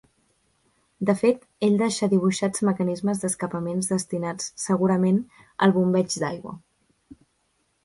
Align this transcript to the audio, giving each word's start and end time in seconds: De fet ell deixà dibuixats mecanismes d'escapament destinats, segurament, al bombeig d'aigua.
De 1.09 1.13
fet 1.19 1.43
ell 1.67 1.75
deixà 1.81 2.09
dibuixats 2.13 2.63
mecanismes 2.69 3.21
d'escapament 3.25 3.85
destinats, 3.91 4.49
segurament, 4.65 5.23
al 5.67 5.77
bombeig 5.79 6.19
d'aigua. 6.27 6.59